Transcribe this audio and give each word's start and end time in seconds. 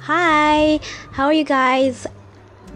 Hi, 0.00 0.80
how 1.12 1.26
are 1.26 1.32
you 1.32 1.44
guys? 1.44 2.06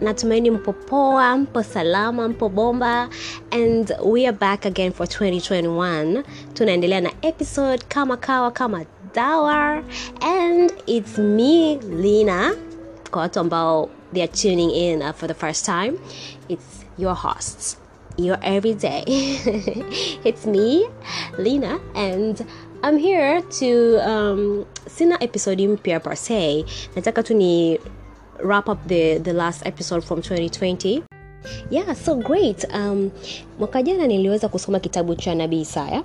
Natumaini 0.01 0.51
mpo 0.51 0.73
poa, 0.73 1.37
mpo 1.37 1.63
salama, 1.63 2.29
mpo 2.29 2.49
bomba 2.49 3.09
and 3.51 3.91
we 4.03 4.25
are 4.27 4.31
back 4.37 4.65
again 4.65 4.91
for 4.91 5.05
2021. 5.07 6.23
Tunaendelea 6.53 7.01
na 7.01 7.11
episode 7.21 7.83
kama 7.87 8.17
kawa 8.17 8.51
kama 8.51 8.85
dawa 9.13 9.83
and 10.21 10.71
it's 10.87 11.17
me 11.17 11.75
Lina. 11.77 12.55
Kwa 13.11 13.21
watu 13.21 13.39
ambao 13.39 13.89
they 14.13 14.23
are 14.23 14.31
tuning 14.31 14.71
in 14.71 15.01
uh, 15.01 15.11
for 15.11 15.27
the 15.27 15.33
first 15.33 15.65
time, 15.65 15.97
it's 16.49 16.85
your 16.97 17.15
host, 17.15 17.77
your 18.17 18.37
everyday. 18.43 19.03
it's 20.23 20.45
me 20.45 20.87
Lina 21.37 21.79
and 21.95 22.45
I'm 22.83 22.97
here 22.97 23.41
to 23.41 23.97
um, 24.09 24.65
sina 24.87 25.17
episode 25.21 25.67
mpya 25.67 25.99
per 26.03 26.15
se 26.15 26.65
nataka 26.95 27.23
tu 27.23 27.33
ni 27.33 27.79
wrap 28.43 28.69
up 28.69 28.87
the, 28.87 29.19
the 29.19 29.33
last 29.33 29.65
episode 29.65 30.03
from 30.03 30.19
2020 30.19 31.03
yeah 31.69 31.93
so 31.93 32.15
great. 32.15 32.65
Um, 32.73 33.11
mwaka 33.59 33.81
jana 33.83 34.07
niliweza 34.07 34.47
kusoma 34.47 34.79
kitabu 34.79 35.15
cha 35.15 35.35
nabii 35.35 35.61
isaya 35.61 36.03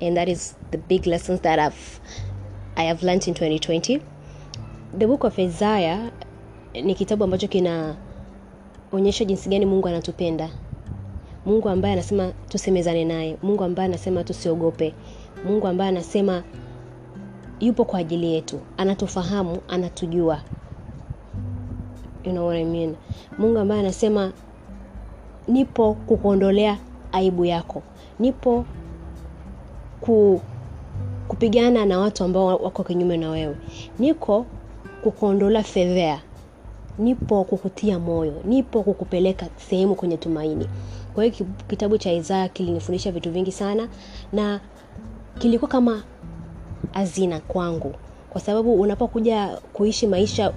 and 0.00 0.16
that 0.16 0.28
is 0.28 0.56
the 0.70 0.78
big 0.78 1.06
lessons 1.06 1.40
that 1.40 1.58
I've, 1.58 2.00
i 2.76 2.86
have 2.86 3.06
learned 3.06 3.26
in 3.28 3.34
2020 3.34 4.00
the 4.98 5.06
book 5.06 5.24
of 5.24 5.38
isaiah 5.38 6.10
ni 6.74 6.94
kitabu 6.94 7.24
ambacho 7.24 7.48
kinaonyesha 7.48 9.24
jinsi 9.24 9.48
gani 9.48 9.66
mungu 9.66 9.88
anatupenda 9.88 10.50
mungu 11.48 11.68
ambaye 11.68 11.92
anasema 11.94 12.32
tusemezane 12.48 13.04
naye. 13.04 13.36
Mungu 13.42 13.64
ambaye 13.64 13.88
anasema 13.88 14.24
tusiogope. 14.24 14.94
Mungu 15.44 15.66
ambaye 15.66 15.88
anasema 15.88 16.42
yupo 17.60 17.84
kwa 17.84 17.98
ajili 17.98 18.34
yetu. 18.34 18.60
Anatufahamu 18.76 19.58
anatujua. 19.68 20.40
You 22.24 22.32
know 22.32 22.46
what 22.46 22.58
I 22.60 22.64
mean? 22.64 22.94
mungu 23.38 23.58
ambaye 23.58 23.80
anasema 23.80 24.32
nipo 25.48 25.94
kukuondolea 25.94 26.78
aibu 27.12 27.44
yako. 27.44 27.82
Nipo 28.18 28.64
ku, 30.00 30.40
kupigana 31.28 31.86
na 31.86 31.98
watu 31.98 32.24
ambao 32.24 32.46
wako 32.46 32.84
kinyume 32.84 33.16
na 33.16 33.30
wewe. 33.30 33.56
Niko 33.98 34.46
kukuondolea 35.02 35.62
fedhea 35.62 36.20
nipo 36.98 37.44
kukutia 37.44 37.98
moyo 37.98 38.34
nipo 38.44 38.82
kukupeleka 38.82 39.46
sehemu 39.56 39.94
kwenye 39.94 40.16
tumaini. 40.16 40.68
Kwa 41.14 41.24
hiyo 41.24 41.46
kitabu 41.68 41.98
cha 41.98 42.12
isaya 42.12 42.48
kilinifundisha 42.48 43.12
vitu 43.12 43.30
vingi 43.30 43.52
sana 43.52 43.88
na 44.32 44.60
kilikuwa 45.38 45.70
kama 45.70 46.02
hazina 46.92 47.40
kwangu. 47.40 47.94
Kwa 48.30 48.40
sababu 48.40 48.80
unapokuja 48.80 49.48
kuishi 49.72 50.06
maisha 50.06 50.52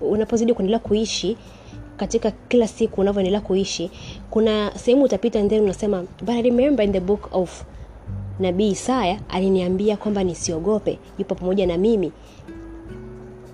unapozidi 0.00 0.54
kuendelea 0.54 0.78
kuishi 0.78 1.36
katika 1.96 2.30
kila 2.30 2.68
siku 2.68 3.00
unavyoendelea 3.00 3.40
kuishi 3.40 3.90
kuna 4.30 4.72
sehemu 4.78 5.02
utapita 5.02 5.48
then 5.48 5.62
unasema 5.62 6.04
but 6.20 6.28
I 6.30 6.42
remember 6.42 6.84
in 6.86 6.92
the 6.92 7.00
book 7.00 7.28
of 7.32 7.64
nabii 8.40 8.70
isaya 8.70 9.20
aliniambia 9.28 9.96
kwamba 9.96 10.24
nisiogope 10.24 10.98
yupo 11.18 11.34
pamoja 11.34 11.66
na 11.66 11.76
mimi 11.78 12.12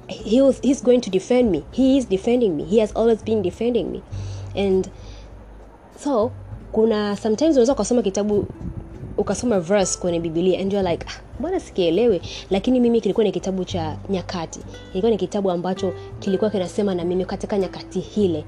he 0.08 0.42
was, 0.42 0.60
he's 0.62 0.83
going 0.84 1.00
to 1.00 1.10
defend 1.10 1.50
me. 1.50 1.64
He 1.72 1.97
is 1.98 2.08
defending 2.08 2.56
me. 2.56 2.64
He 2.64 2.78
has 2.80 2.92
always 2.92 3.22
been 3.24 3.42
defending 3.42 3.91
me. 3.92 4.02
And 4.56 4.88
so 5.98 6.33
kuna 6.72 7.16
sometimes 7.16 7.56
unaweza 7.56 7.72
ukasoma 7.72 8.02
kitabu 8.02 8.47
ukasoma 9.19 9.60
verse 9.60 9.98
kwenye 9.98 10.20
bibilia 10.20 10.60
and 10.60 10.72
you're 10.72 10.91
like 10.91 11.06
ah, 11.08 11.20
mbona 11.41 11.60
sikielewe 11.60 12.20
lakini 12.50 12.80
mimi 12.80 13.00
kilikuwa 13.00 13.25
ni 13.25 13.32
kitabu 13.32 13.64
cha 13.64 13.97
nyakati. 14.10 14.60
Kilikuwa 14.92 15.10
ni 15.10 15.16
kitabu 15.19 15.50
ambacho 15.50 15.92
kilikuwa 16.21 16.50
kinasema 16.50 16.94
na 16.94 17.04
mimi 17.04 17.25
katika 17.25 17.59
nyakati 17.59 18.00
hile 18.00 18.44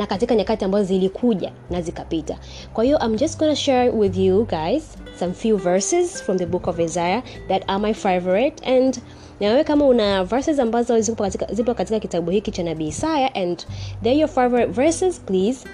na 0.00 0.06
katika 0.06 0.34
nyakati 0.34 0.64
ambazo 0.64 0.84
zilikuja 0.84 1.52
na 1.70 1.82
zikapita. 1.82 2.38
Kwa 2.74 2.84
hiyo 2.84 2.98
i'm 3.06 3.16
just 3.16 3.38
gonna 3.38 3.56
share 3.56 3.90
with 3.90 4.16
you 4.16 4.46
guys 4.46 4.96
some 5.18 5.32
few 5.32 5.56
verses 5.56 6.22
from 6.22 6.38
the 6.38 6.46
book 6.46 6.66
of 6.66 6.78
isaiah 6.78 7.22
that 7.48 7.62
are 7.66 7.78
my 7.78 7.94
favorite. 7.94 8.66
And 8.76 8.98
na 9.40 9.64
kama 9.64 9.86
una 9.86 10.24
verses 10.24 10.58
ambazo 10.58 11.00
zipo 11.00 11.22
katika, 11.22 11.46
zipo 11.54 11.74
katika 11.74 12.00
kitabu 12.00 12.30
hiki 12.30 12.50
cha 12.50 12.62
nabii 12.62 12.88
isaya 12.88 13.34
and 13.34 13.66
they're 14.02 14.20
your 14.20 14.30
favorite 14.30 14.72
verses 14.72 15.20
please. 15.20 15.68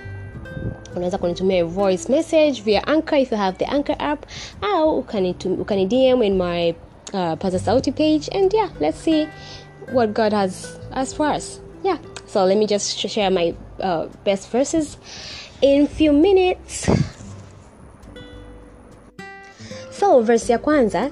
Unaweza 0.96 1.18
kunitumia 1.18 1.64
voice 1.64 2.12
message 2.12 2.62
via 2.62 2.86
anchor 2.86 3.18
if 3.18 3.32
you 3.32 3.38
have 3.38 3.58
the 3.58 3.66
anchor 3.66 3.96
app 3.98 4.24
au 4.62 4.98
ukani 4.98 5.86
dm 5.86 6.22
in 6.22 6.34
my 6.42 6.70
uh, 7.12 7.34
pasa 7.38 7.58
sauti 7.58 7.92
page. 7.92 8.28
And 8.38 8.54
yeah 8.54 8.70
let's 8.80 9.04
see 9.04 9.28
what 9.92 10.10
god 10.10 10.32
has 10.32 10.80
as 10.92 11.14
for 11.14 11.36
us. 11.36 11.60
Yeah 11.84 11.98
so 12.26 12.44
let 12.46 12.58
me 12.58 12.66
just 12.66 12.98
share 13.08 13.30
my 13.30 13.54
uh, 13.78 14.06
best 14.24 14.50
verses 14.52 14.98
in 15.60 15.86
few 15.86 16.12
minutes. 16.12 16.90
So 19.90 20.20
verse 20.20 20.52
ya 20.52 20.58
kwanza 20.58 21.10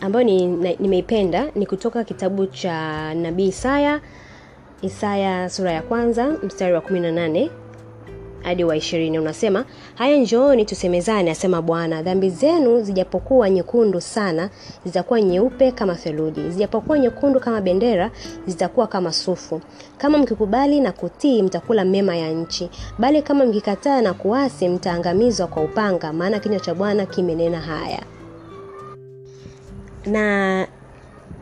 ambayo 0.00 0.24
nimeipenda 0.80 1.44
ni, 1.44 1.50
ni 1.54 1.66
kutoka 1.66 2.04
kitabu 2.04 2.46
cha 2.46 3.14
nabii 3.14 3.46
isaya 3.48 4.00
isaya 4.82 5.50
sura 5.50 5.72
ya 5.72 5.82
kwanza 5.82 6.26
mstari 6.28 6.74
wa 6.74 6.80
18 6.80 7.50
hadi 8.42 8.64
wa 8.64 8.76
ishirini. 8.76 9.18
Unasema 9.18 9.64
haya 9.94 10.16
njooni 10.16 10.64
tusemezane 10.64 11.30
asema 11.30 11.62
bwana. 11.62 12.02
Dhambi 12.02 12.30
zenu 12.30 12.80
zijapokuwa 12.82 13.50
nyekundu 13.50 14.00
sana 14.00 14.50
zitakuwa 14.84 15.20
nyeupe 15.22 15.70
kama 15.72 15.94
theluji. 15.94 16.50
Zijapokuwa 16.50 16.98
nyekundu 16.98 17.40
kama 17.40 17.60
bendera 17.60 18.10
zitakuwa 18.46 18.86
kama 18.86 19.12
sufu. 19.12 19.60
Kama 19.98 20.18
mkikubali 20.18 20.80
na 20.80 20.92
kutii 20.92 21.42
mtakula 21.42 21.84
mema 21.84 22.16
ya 22.16 22.30
nchi. 22.32 22.70
Bali 22.98 23.22
kama 23.22 23.44
mkikataa 23.46 24.00
na 24.02 24.14
kuasi 24.14 24.68
mtaangamizwa 24.68 25.46
kwa 25.46 25.62
upanga. 25.62 26.12
Maana 26.12 26.38
kinywa 26.38 26.60
cha 26.60 26.74
bwana 26.74 27.06
kimenena 27.06 27.60
haya. 27.60 28.02
Na 30.06 30.66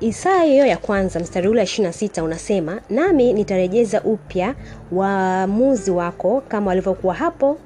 isaya 0.00 0.42
hiyo 0.44 0.66
ya 0.66 0.76
kwanza 0.76 1.20
mstari 1.20 1.48
ule 1.48 1.58
wa 1.58 1.64
ishirina 1.64 1.92
sita 1.92 2.24
unasema 2.24 2.80
nami 2.90 3.32
nitarejeza 3.32 4.02
upya 4.02 4.54
waamuzi 4.92 5.90
wako 5.90 6.42
kama 6.48 6.66
walivyokuwa 6.68 7.14
hapo 7.14 7.58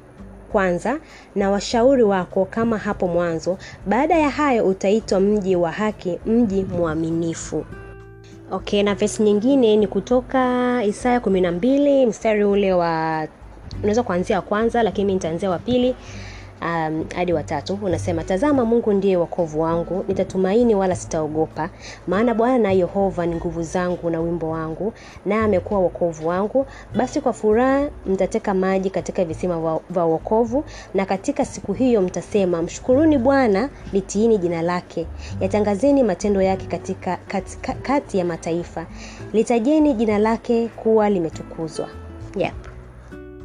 kwanza 0.52 0.98
na 1.34 1.50
washauri 1.50 2.02
wako 2.02 2.44
kama 2.44 2.78
hapo 2.78 3.08
mwanzo. 3.08 3.58
Baada 3.86 4.18
ya 4.18 4.30
hayo 4.30 4.66
utaitwa 4.66 5.20
mji 5.20 5.56
wa 5.56 5.70
haki 5.72 6.18
mji 6.26 6.64
mwaminifu. 6.64 7.64
Okay 8.50 8.82
na 8.82 8.94
vesi 8.94 9.22
nyingine 9.22 9.76
ni 9.76 9.86
kutoka 9.86 10.80
isaya 10.84 11.20
kumi 11.20 11.40
na 11.40 11.52
mbili 11.52 12.06
mstari 12.06 12.44
ule 12.44 12.72
wa 12.72 13.26
unaweza 13.78 14.02
kuanzia 14.02 14.36
wa 14.36 14.42
kwanza 14.42 14.82
lakini 14.82 15.14
nitaanzia 15.14 15.50
wa 15.50 15.58
pili 15.58 15.94
um, 16.64 17.04
hadi 17.14 17.32
watatu. 17.32 17.78
Unasema 17.82 18.24
tazama 18.24 18.64
mungu 18.64 18.92
ndiye 18.92 19.16
wokovu 19.16 19.60
wangu. 19.60 20.04
Nitatumaini 20.08 20.74
wala 20.74 20.96
sitaogopa. 20.96 21.70
Maana 22.06 22.34
bwana 22.34 22.58
na 22.58 22.72
yehova 22.72 23.26
ni 23.26 23.36
nguvu 23.36 23.62
zangu 23.62 24.10
na 24.10 24.20
wimbo 24.20 24.50
wangu 24.50 24.92
naye 25.26 25.40
amekuwa 25.42 25.80
wokovu 25.80 26.28
wangu. 26.28 26.66
Basi 26.96 27.20
kwa 27.20 27.32
furaha 27.32 27.88
mtateka 28.06 28.54
maji 28.54 28.90
katika 28.90 29.24
visima 29.24 29.80
vya 29.90 30.04
wokovu. 30.04 30.64
Na 30.94 31.06
katika 31.06 31.44
siku 31.44 31.72
hiyo 31.72 32.02
mtasema 32.02 32.62
mshukuruni 32.62 33.18
bwana 33.18 33.68
litiini 33.92 34.38
jina 34.38 34.62
lake. 34.62 35.06
Yatangazeni 35.40 36.02
matendo 36.02 36.42
yake 36.42 36.66
katika 36.66 37.16
katika, 37.16 37.72
kati 37.72 38.18
ya 38.18 38.24
mataifa. 38.24 38.86
Litajeni 39.32 39.94
jina 39.94 40.18
lake 40.18 40.68
kuwa 40.68 41.10
limetukuzwa 41.10 41.88
yep 42.36 42.73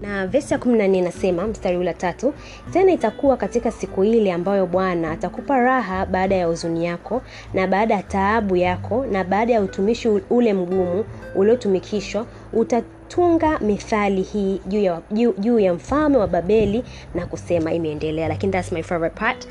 na 0.02 0.28
vesi 0.28 0.54
ya 0.54 0.60
14 0.60 0.96
inasema 0.98 1.48
mstari 1.48 1.78
ule 1.78 1.94
tatu 1.94 2.34
tena 2.74 2.92
itakuwa 2.92 3.38
katika 3.38 3.72
siku 3.72 4.04
ile 4.04 4.34
ambayo 4.34 4.66
bwana 4.66 5.12
atakupa 5.12 5.58
raha 5.58 6.06
baada 6.06 6.36
ya 6.36 6.46
huzuni 6.46 6.86
yako 6.86 7.22
na 7.54 7.68
baada 7.68 7.94
ya 7.96 8.04
taabu 8.04 8.56
yako 8.56 9.06
na 9.06 9.24
baada 9.24 9.54
ya 9.54 9.62
utumishi 9.62 10.08
ule 10.30 10.54
mgumu 10.54 11.06
uliotumikishwa 11.36 12.26
utatunga 12.54 13.60
mithali 13.60 14.22
hii 14.22 14.62
juu 14.68 14.82
ya, 14.82 15.02
juu, 15.38 15.60
ya 15.60 15.74
mfalme 15.74 16.18
wa 16.18 16.28
babeli 16.28 16.84
na 17.16 17.26
kusema 17.26 17.74
imeendelea. 17.74 18.28
Lakini 18.28 18.52
that's 18.54 18.72
my 18.72 18.84
favorite 18.84 19.16
part. 19.20 19.48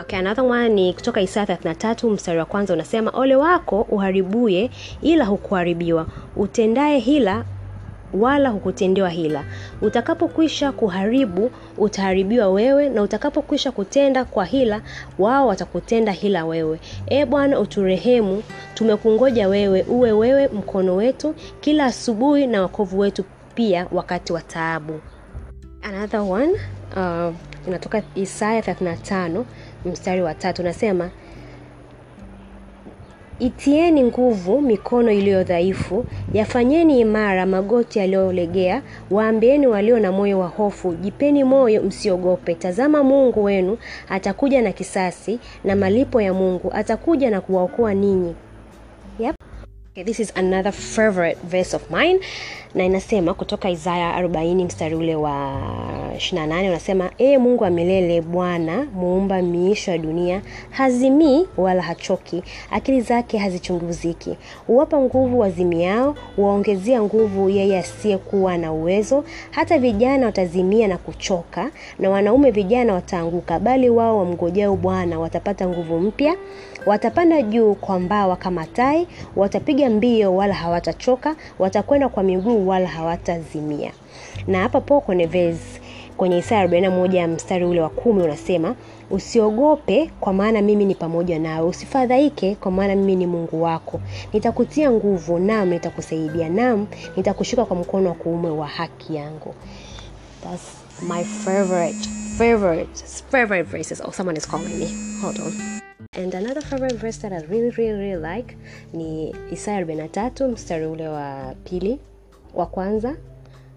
Okay 0.00 0.18
another 0.18 0.44
one 0.44 0.68
ni 0.68 0.94
kutoka 0.94 1.20
isaya 1.20 1.46
33 1.46 2.10
mstari 2.10 2.38
wa 2.38 2.44
kwanza 2.44 2.74
unasema 2.74 3.10
ole 3.10 3.36
wako 3.36 3.80
uharibuye 3.90 4.70
ila 5.02 5.24
hukuharibiwa. 5.24 6.06
Utendaye 6.36 6.98
hila 6.98 7.44
wala 8.14 8.48
hukutendewa 8.48 9.08
hila. 9.08 9.44
Utakapokwisha 9.82 10.72
kuharibu 10.72 11.50
utaharibiwa 11.78 12.48
wewe 12.48 12.88
na 12.88 13.02
utakapokwisha 13.02 13.72
kutenda 13.72 14.24
kwa 14.24 14.44
hila 14.44 14.82
wao 15.18 15.46
watakutenda 15.46 16.12
hila 16.12 16.44
wewe. 16.44 16.80
E 17.06 17.24
bwana 17.26 17.60
uturehemu 17.60 18.42
tumekungoja 18.74 19.48
wewe 19.48 19.82
uwe 19.82 20.12
wewe 20.12 20.48
mkono 20.48 20.96
wetu 20.96 21.34
kila 21.60 21.84
asubuhi 21.84 22.46
na 22.46 22.62
wakovu 22.62 22.98
wetu 22.98 23.24
pia 23.54 23.86
wakati 23.92 24.32
wa 24.32 24.40
taabu. 24.42 25.00
Another 25.82 26.20
one 26.20 26.52
uh, 26.96 27.34
inatoka 27.68 28.02
isaya 28.14 28.60
35 28.60 29.44
mstari 29.84 30.22
wa 30.22 30.34
tatu 30.34 30.62
unasema 30.62 31.10
itieni 33.38 34.02
nguvu 34.02 34.60
mikono 34.60 35.12
iliyo 35.12 35.42
dhaifu 35.44 36.04
yafanyeni 36.32 37.00
imara 37.00 37.46
magoti 37.46 37.98
yaliyolegea 37.98 38.82
waambieni 39.10 39.66
walio 39.66 39.98
na 40.00 40.12
moyo 40.12 40.38
wa 40.38 40.48
hofu 40.48 40.94
jipeni 40.94 41.44
moyo 41.44 41.82
msiogope. 41.82 42.54
Tazama 42.54 43.02
mungu 43.02 43.44
wenu 43.44 43.78
atakuja 44.08 44.62
na 44.62 44.72
kisasi 44.72 45.38
na 45.64 45.76
malipo 45.76 46.20
ya 46.20 46.34
mungu 46.34 46.70
atakuja 46.74 47.30
na 47.30 47.40
kuwaokoa 47.40 47.94
ninyi. 47.94 48.34
Yep. 49.18 49.34
Okay, 49.92 50.04
this 50.04 50.20
is 50.20 50.32
another 50.36 50.72
favorite 50.72 51.38
verse 51.44 51.76
of 51.76 51.90
mine 51.90 52.20
na 52.74 52.84
inasema 52.84 53.34
kutoka 53.34 53.70
isaya 53.70 54.22
40 54.22 54.64
mstari 54.64 54.94
ule 54.94 55.14
wa 55.16 55.60
28 56.16 56.68
unasema 56.68 57.10
ee 57.20 57.38
mungu 57.38 57.62
wa 57.64 57.70
milele 57.70 58.20
bwana 58.20 58.86
muumba 58.94 59.42
miisho 59.42 59.90
ya 59.90 59.98
dunia 59.98 60.42
hazimii 60.70 61.46
wala 61.56 61.82
hachoki 61.82 62.42
akili 62.70 63.00
zake 63.00 63.38
hazichunguziki. 63.38 64.36
Huwapa 64.66 65.00
nguvu 65.00 65.38
wazimiao 65.38 66.14
huwaongezea 66.36 67.02
nguvu 67.02 67.50
yeye 67.50 67.78
asiyekuwa 67.78 68.58
na 68.58 68.72
uwezo. 68.72 69.24
Hata 69.50 69.78
vijana 69.78 70.26
watazimia 70.26 70.88
na 70.88 70.98
kuchoka 70.98 71.70
na 71.98 72.10
wanaume 72.10 72.50
vijana 72.50 72.94
wataanguka 72.94 73.58
bali 73.60 73.90
wao 73.90 74.18
wamgojao 74.18 74.76
bwana 74.76 75.18
watapata 75.18 75.68
nguvu 75.68 75.98
mpya. 76.00 76.34
Watapanda 76.86 77.42
juu 77.42 77.74
kwa 77.74 78.00
mbawa 78.00 78.36
kama 78.36 78.66
tai 78.66 79.06
watapiga 79.36 79.90
mbio 79.90 80.36
wala 80.36 80.54
hawatachoka 80.54 81.36
watakwenda 81.58 82.08
kwa 82.08 82.22
miguu 82.22 82.63
wala 82.64 82.88
hawatazimia. 82.88 83.92
Na 84.46 84.58
hapa 84.60 84.80
po 84.80 85.00
kwenye 85.00 85.26
verse 85.26 85.80
kwenye 86.16 86.38
isaya 86.38 86.66
41 86.66 87.26
mstari 87.28 87.64
ule 87.64 87.80
wa 87.80 87.88
kumi 87.88 88.22
unasema 88.22 88.74
usiogope 89.10 90.10
kwa 90.20 90.32
maana 90.32 90.62
mimi 90.62 90.84
ni 90.84 90.94
pamoja 90.94 91.38
nawe. 91.38 91.68
Usifadhaike 91.68 92.54
kwa 92.54 92.70
maana 92.70 92.96
mimi 92.96 93.16
ni 93.16 93.26
mungu 93.26 93.62
wako. 93.62 94.00
Nitakutia 94.32 94.90
nguvu 94.90 95.38
nam 95.38 95.68
nitakusaidia. 95.68 96.48
Nam 96.48 96.86
nitakushika 97.16 97.64
kwa 97.64 97.76
mkono 97.76 98.08
wa 98.08 98.14
kuume 98.14 98.48
wa 98.48 98.66
haki 98.66 99.16
yangu. 99.16 99.54
That's 100.42 100.72
my 101.08 101.24
favorite 101.24 102.08
favorite 102.38 103.04
favorite 103.30 103.62
verses. 103.70 104.00
Oh 104.04 104.10
someone 104.12 104.38
is 104.38 104.46
calling 104.48 104.78
me. 104.78 104.88
Hold 105.22 105.40
on. 105.40 105.52
And 106.24 106.34
another 106.34 106.62
favorite 106.62 106.96
verse 106.96 107.18
that 107.18 107.32
i 107.32 107.40
really 107.46 107.70
really 107.70 107.98
really 107.98 108.36
like 108.36 108.56
ni 108.92 109.34
isaya 109.52 109.80
43 109.84 110.48
mstari 110.48 110.86
ule 110.86 111.08
wa 111.08 111.54
pili 111.64 111.98
wa 112.56 112.66
kwanza 112.66 113.14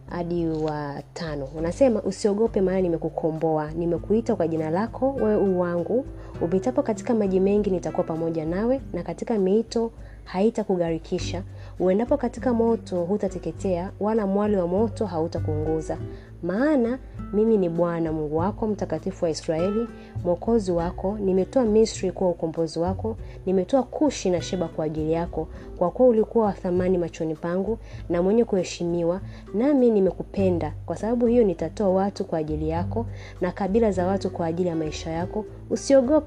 hadi 0.09 0.47
wa 0.47 1.01
tano. 1.13 1.47
Unasema 1.57 2.01
usiogope 2.01 2.61
maana 2.61 2.81
nimekukomboa. 2.81 3.71
Nimekuita 3.71 4.35
kwa 4.35 4.47
jina 4.47 4.69
lako 4.69 5.13
wewe 5.13 5.35
uwangu 5.35 5.59
wangu 5.59 6.05
upitapo 6.41 6.83
katika 6.83 7.13
maji 7.13 7.39
mengi 7.39 7.69
nitakuwa 7.69 8.03
pamoja 8.03 8.45
nawe 8.45 8.81
na 8.93 9.03
katika 9.03 9.37
mito 9.39 9.91
haitakugharikisha 10.23 11.43
uendapo 11.79 12.17
katika 12.17 12.53
moto 12.53 13.03
hutateketea 13.03 13.91
wala 13.99 14.27
mwali 14.27 14.55
wa 14.57 14.67
moto 14.67 15.05
hautakuunguza. 15.05 15.97
Maana 16.43 16.99
mimi 17.33 17.57
ni 17.57 17.69
bwana 17.69 18.11
mungu 18.11 18.37
wako 18.37 18.67
mtakatifu 18.67 19.25
wa 19.25 19.31
israeli 19.31 19.87
mwokozi 20.23 20.71
wako. 20.71 21.17
Nimetoa 21.19 21.65
misri 21.65 22.11
kuwa 22.11 22.29
ukombozi 22.29 22.79
wako. 22.79 23.17
Nimetoa 23.45 23.83
kushi 23.83 24.29
na 24.29 24.41
sheba 24.41 24.67
kwa 24.67 24.85
ajili 24.85 25.11
yako. 25.13 25.47
Kwa 25.77 25.91
kuwa 25.91 26.09
ulikuwa 26.09 26.45
wa 26.45 26.51
thamani 26.53 26.97
machoni 26.97 27.35
pangu 27.35 27.77
na 28.09 28.21
mwenye 28.21 28.45
kuheshimiwa 28.45 29.21
nami 29.53 29.89
nimekupenda. 29.91 30.73
Kwa 30.85 30.95
sababu 30.95 31.25
hiyo 31.25 31.43
nitatoa 31.43 31.89
watu 31.89 32.25
kwa 32.25 32.39
ajili 32.39 32.69
yako 32.69 33.05
na 33.41 33.51
kabila 33.51 33.91
za 33.91 34.07
watu 34.07 34.29
kwa 34.29 34.45
ajili 34.45 34.69
ya 34.69 34.75
maisha 34.75 35.11
yako. 35.11 35.45
Usiogope 35.69 36.26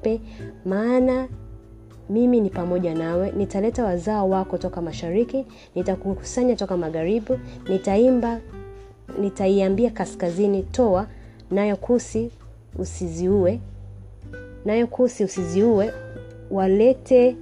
maana 0.65 1.27
mimi 2.09 2.41
ni 2.41 2.49
pamoja 2.49 2.95
nawe. 2.95 3.31
Nitaleta 3.31 3.85
wazao 3.85 4.29
wako 4.29 4.57
toka 4.57 4.81
mashariki 4.81 5.45
nitakukusanya 5.75 6.55
toka 6.55 6.77
magharibi 6.77 7.33
nitaimba 7.69 8.39
nitaiambia 9.19 9.89
kaskazini 9.91 10.63
toa 10.63 11.07
nayo 11.51 11.75
kusi 11.75 12.31
usiziue 12.79 13.59
nayo 14.65 14.87
kusi 14.87 15.23
usiziue 15.23 15.91
walete 16.51 17.35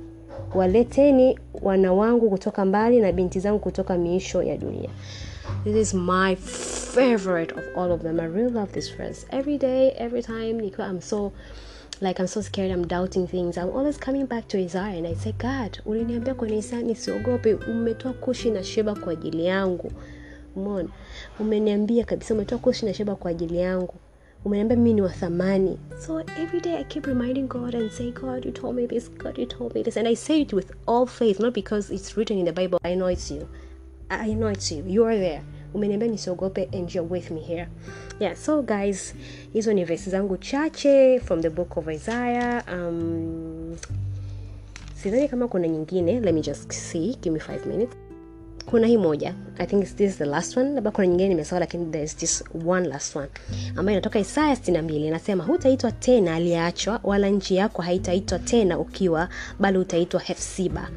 waleteni 0.56 1.39
wana 1.61 1.94
wangu 1.94 2.29
kutoka 2.29 2.65
mbali 2.65 3.00
na 3.00 3.11
binti 3.11 3.39
zangu 3.39 3.59
kutoka 3.59 3.97
miisho 3.97 4.44
ya 4.44 4.57
dunia. 4.57 4.89
This 5.63 5.75
is 5.75 5.94
my 5.94 6.35
favorite 6.35 7.53
of 7.56 7.77
all 7.77 7.91
of 7.91 8.01
them. 8.01 8.19
I 8.19 8.25
really 8.27 8.51
love 8.53 8.71
this 8.71 8.97
verse 8.97 9.25
every 9.31 9.57
day 9.57 9.94
every 9.97 10.23
time 10.23 10.53
nikiwa 10.53 10.88
i'm 10.88 11.01
so 11.01 11.31
like 12.01 12.19
i'm 12.21 12.27
so 12.27 12.41
scared 12.41 12.71
i'm 12.71 12.87
doubting 12.87 13.27
things. 13.27 13.57
I'm 13.57 13.69
always 13.69 13.97
coming 13.97 14.25
back 14.25 14.47
to 14.49 14.57
isaiah 14.57 14.97
and 14.97 15.07
i 15.07 15.15
say 15.15 15.31
god 15.31 15.81
uliniambia 15.85 16.33
kwenye 16.33 16.57
isaya 16.57 16.81
nisiogope? 16.81 17.53
Umetoa 17.53 18.13
kushi 18.13 18.51
na 18.51 18.63
sheba 18.63 18.95
kwa 18.95 19.13
ajili 19.13 19.45
yangu. 19.45 19.91
Umona 20.55 20.89
umeniambia 21.39 22.05
kabisa 22.05 22.33
umetoa 22.33 22.57
kushi 22.57 22.85
na 22.85 22.93
sheba 22.93 23.15
kwa 23.15 23.31
ajili 23.31 23.57
yangu. 23.57 23.93
Umeniambia 24.45 24.77
mimi 24.77 24.93
ni 24.93 25.01
wa 25.01 25.09
thamani. 25.09 25.79
So 26.05 26.19
every 26.19 26.61
day 26.61 26.75
i 26.75 26.83
keep 26.83 27.05
reminding 27.05 27.47
god 27.47 27.75
and 27.75 27.91
say 27.91 28.11
god 28.11 28.45
you 28.45 28.51
told 28.51 28.75
me 28.75 28.87
this 28.87 29.11
god 29.11 29.37
you 29.37 29.45
told 29.45 29.75
me 29.75 29.83
this. 29.83 29.97
And 29.97 30.07
i 30.07 30.15
say 30.15 30.41
it 30.41 30.53
with 30.53 30.71
all 30.87 31.05
faith 31.07 31.39
not 31.39 31.53
because 31.53 31.93
it's 31.95 32.17
written 32.17 32.37
in 32.37 32.45
the 32.45 32.51
bible. 32.53 32.79
I 32.83 32.95
know 32.95 33.07
it's 33.11 33.31
you. 33.31 33.47
I 34.09 34.33
know 34.33 34.47
it's 34.47 34.71
you. 34.71 34.83
You 34.87 35.05
are 35.05 35.17
there 35.17 35.41
umeniambia 35.74 36.07
nisiogope 36.07 36.69
and 36.74 36.95
you're 36.95 37.13
with 37.13 37.31
me 37.31 37.39
here. 37.42 37.68
Yeah 38.19 38.36
so 38.36 38.62
guys 38.62 39.16
hizo 39.54 39.74
ni 39.74 39.86
vesi 39.86 40.10
zangu 40.10 40.38
chache 40.38 41.19
from 41.19 41.42
the 41.42 41.50
book 41.50 41.77
of 41.77 41.88
isaiah. 41.88 42.63
Um, 42.74 43.75
sidhani 45.04 45.27
kama 45.27 45.48
kuna 45.48 45.68
nyingine. 45.68 46.19
Let 46.19 46.33
me 46.33 46.42
just 46.42 46.71
see. 46.71 47.18
Give 47.21 47.30
me 47.33 47.39
five 47.39 47.66
minutes. 47.66 47.95
Kuna 48.66 48.88
hii 48.88 48.98
moja. 48.98 49.33
I 49.57 49.66
think 49.66 49.86
this 49.86 50.12
is 50.12 50.18
the 50.18 50.25
last 50.25 50.57
one. 50.57 50.69
Labda 50.74 50.92
kuna 50.92 51.07
nyingine 51.07 51.30
nimesahau 51.30 51.60
lakini 51.60 51.86
there's 51.92 52.16
this 52.16 52.44
one 52.66 52.88
last 52.88 53.16
one. 53.16 53.27
Ambayo 53.75 53.92
inatoka 53.98 54.19
isaya 54.19 54.56
62 54.56 55.06
inasema 55.07 55.44
hutaitwa 55.44 55.92
tena 55.92 56.36
aliyeachwa 56.36 57.00
wala 57.04 57.30
nchi 57.30 57.56
yako 57.56 57.81
haitaitwa 57.81 58.39
tena 58.39 58.80
ukiwa 58.80 59.30
bali 59.60 59.77
utaitwa 59.77 60.19
hefsiba 60.21 60.89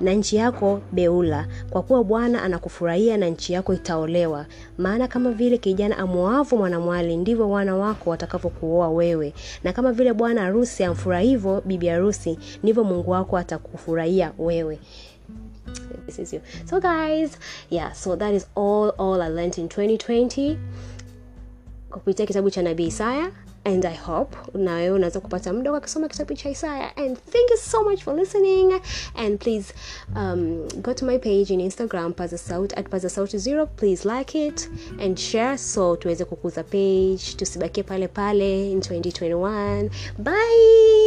na 0.00 0.12
nchi 0.12 0.36
yako 0.36 0.80
beula 0.92 1.46
kwa 1.70 1.82
kuwa 1.82 2.04
bwana 2.04 2.42
anakufurahia 2.42 3.16
na 3.16 3.28
nchi 3.28 3.52
yako 3.52 3.74
itaolewa. 3.74 4.46
Maana 4.78 5.08
kama 5.08 5.30
vile 5.32 5.58
kijana 5.58 5.98
amwoavu 5.98 6.56
mwanamwali 6.56 7.16
ndivyo 7.16 7.50
wana 7.50 7.76
wako 7.76 8.10
watakavyokuoa 8.10 8.88
wewe. 8.88 9.34
Na 9.64 9.72
kama 9.72 9.92
vile 9.92 10.12
bwana 10.12 10.40
harusi 10.42 10.84
amfurahivyo 10.84 11.62
bibi 11.64 11.86
harusi 11.88 12.38
ndivyo 12.62 12.84
mungu 12.84 13.10
wako 13.10 13.36
atakufurahia 13.36 14.32
wewe. 14.38 14.78
This 16.06 16.18
is 16.18 16.32
you. 16.32 16.40
So 16.70 16.80
guys 16.80 17.38
yeah 17.70 17.94
so 17.94 18.16
that 18.16 18.34
is 18.34 18.46
all 18.56 18.92
all 18.98 19.22
i 19.22 19.28
learned 19.28 19.58
in 19.58 19.66
2020 19.66 20.56
kupitia 21.90 22.26
kitabu 22.26 22.50
cha 22.50 22.62
nabii 22.62 22.86
isaya 22.86 23.30
and 23.66 23.84
i 23.84 23.94
hope 23.96 24.36
na 24.54 24.74
wewe 24.74 24.90
unaweza 24.90 25.20
kupata 25.20 25.52
muda 25.52 25.72
wa 25.72 25.80
kusoma 25.80 26.08
kitabu 26.08 26.34
cha 26.34 26.50
isaya. 26.50 26.96
And 26.96 27.16
thank 27.18 27.50
you 27.50 27.56
so 27.56 27.82
much 27.84 28.02
for 28.04 28.14
listening. 28.14 28.80
And 29.14 29.38
please 29.40 29.74
um, 30.16 30.68
go 30.82 30.92
to 30.94 31.04
my 31.06 31.18
page 31.18 31.50
in 31.50 31.60
instagram 31.60 32.12
pazasaut 32.12 32.78
at 32.78 32.88
pazasaut 32.90 33.36
zero. 33.36 33.66
Please 33.66 34.08
like 34.08 34.46
it 34.46 34.68
and 35.00 35.18
share 35.18 35.58
so 35.58 35.96
tuweze 35.96 36.24
kukuza 36.24 36.62
page. 36.62 37.34
Tusibakie 37.36 37.82
pale 37.82 38.08
pale 38.08 38.70
in 38.72 38.78
2021 38.80 39.90
bye 40.18 41.05